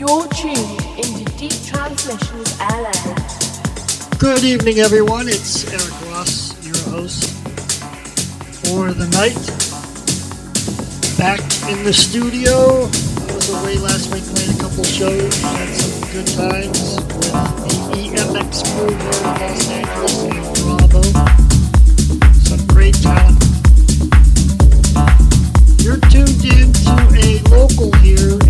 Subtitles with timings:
[0.00, 2.90] You're tuned into Deep Transmissions LA.
[4.18, 5.28] Good evening, everyone.
[5.28, 7.28] It's Eric Ross, your host
[8.64, 9.36] for the night.
[11.18, 12.88] Back in the studio.
[12.88, 15.36] I was away last week playing a couple shows.
[15.42, 21.02] Had some good times with the EMX crew here in Los Angeles and Bravo.
[22.40, 23.36] Some great talent.
[25.84, 28.49] You're tuned in to a local here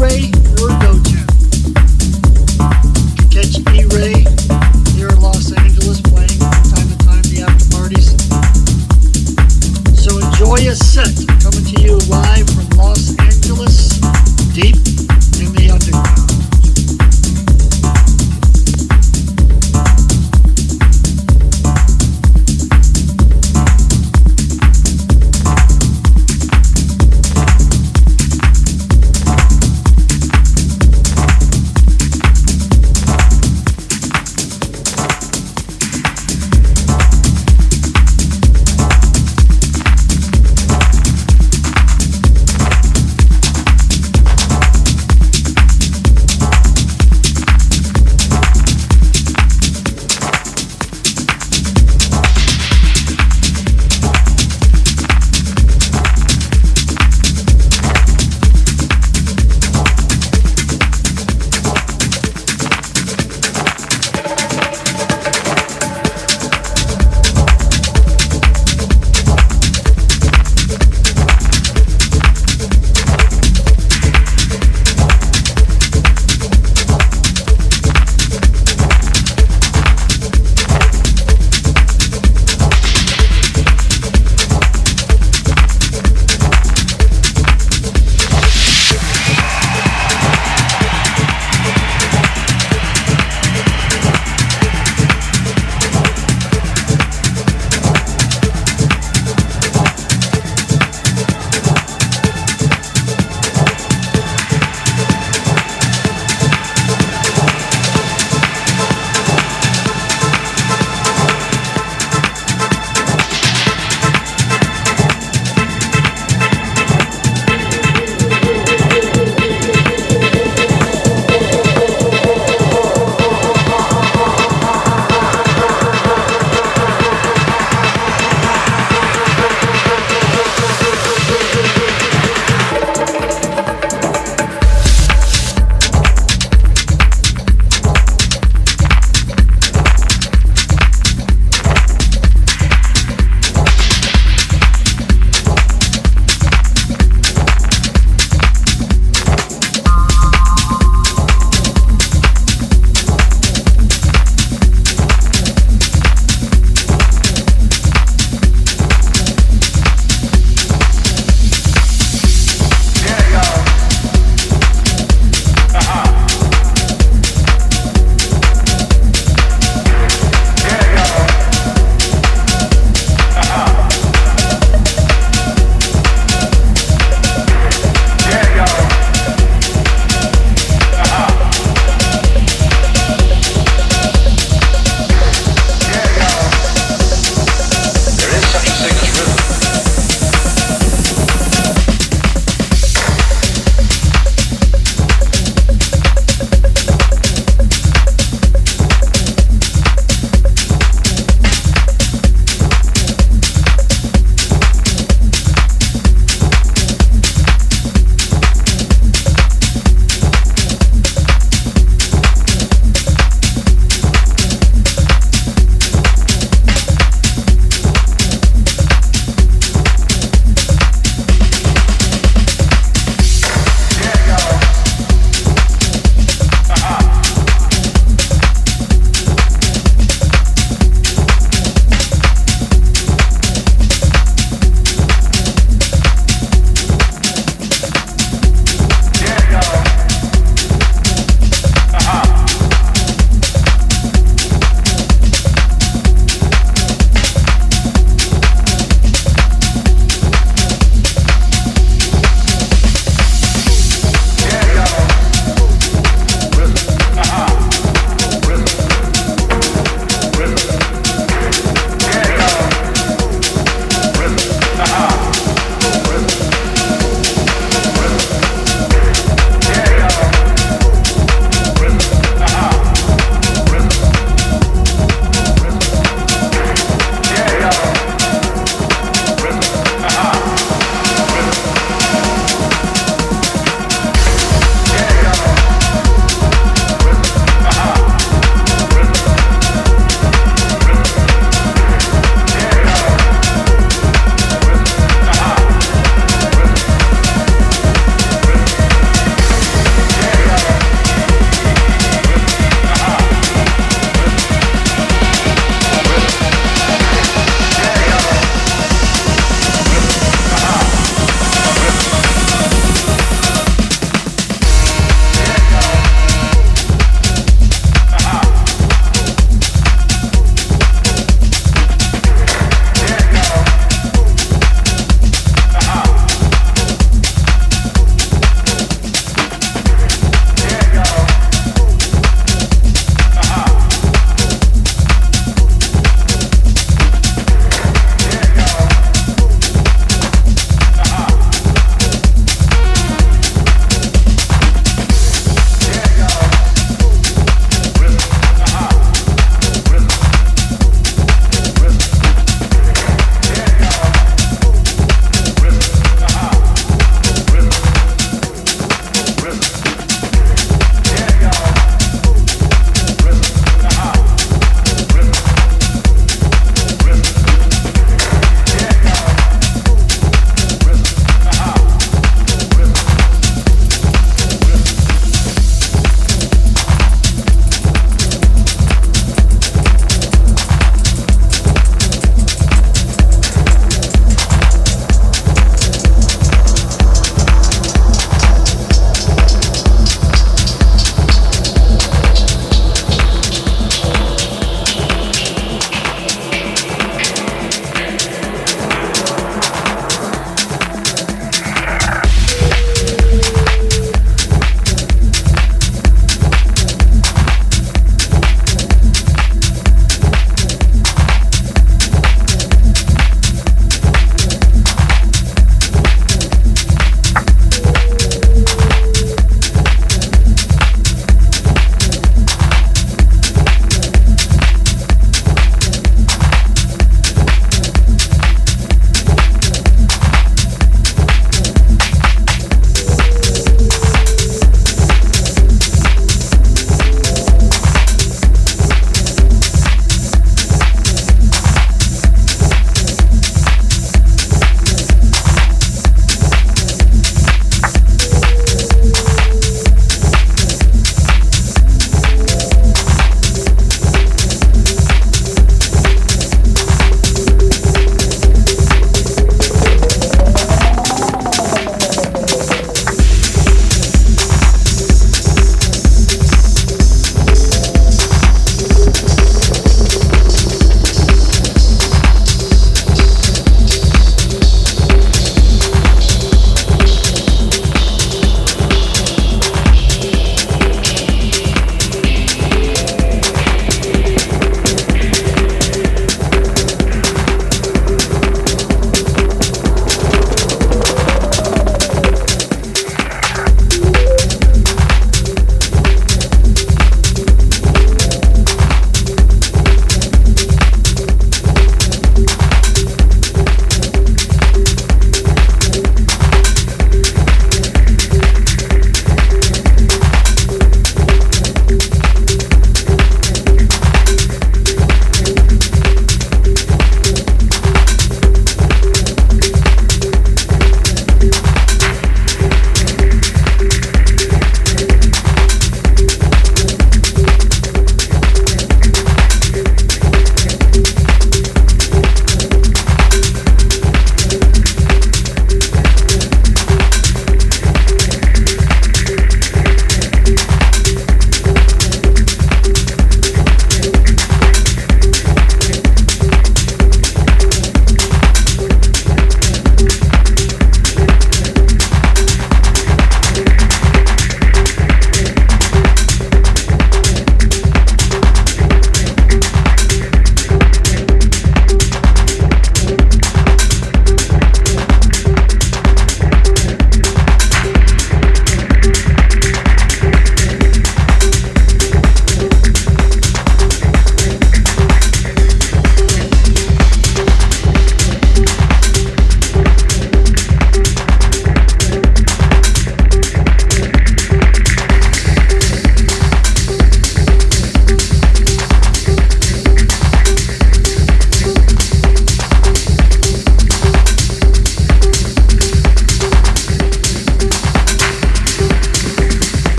[0.00, 0.91] in Los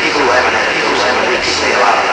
[0.00, 2.06] People who haven't had people in weeks stay alive.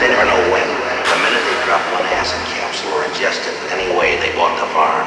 [0.00, 0.68] They never know when.
[1.10, 4.54] The minute they drop one acid capsule or ingest it in any way they bought
[4.62, 5.06] the farm,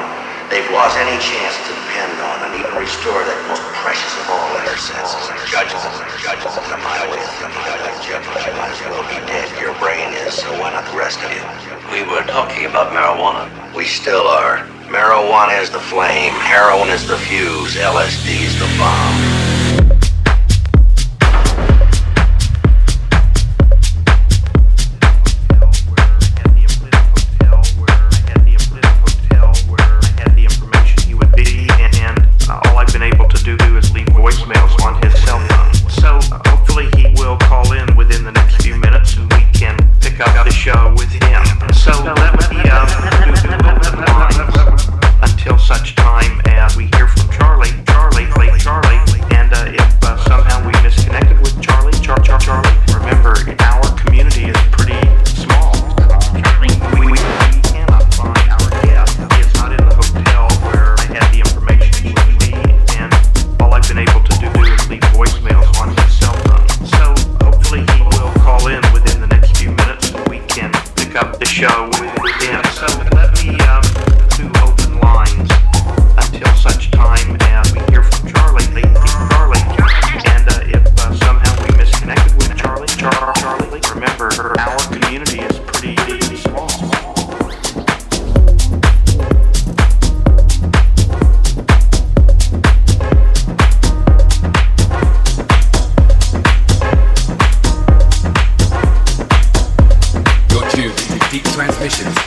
[0.51, 4.51] they've lost any chance to depend on and even restore that most precious of all
[4.59, 5.31] their senses.
[5.47, 5.83] Judges,
[6.19, 9.19] judges, and my way of thinking, I don't judge, but you might as well be
[9.27, 9.47] dead.
[9.61, 11.43] Your brain is, so why not the rest of you?
[11.91, 13.49] We were talking about marijuana.
[13.75, 14.76] We still are.
[14.87, 19.56] Marijuana is the flame, heroin is the fuse, LSD is the bomb.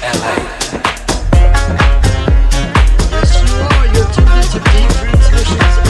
[0.02, 0.34] LA.
[3.10, 3.86] Yes, you are.
[3.92, 5.89] You're tuned into Deep Transmissions.